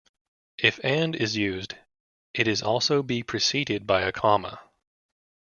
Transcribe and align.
If 0.57 0.79
"and" 0.83 1.15
is 1.15 1.37
used, 1.37 1.75
it 2.33 2.47
is 2.47 2.63
also 2.63 3.03
be 3.03 3.21
preceded 3.21 3.85
by 3.85 4.01
a 4.01 4.11
comma. 4.11 4.59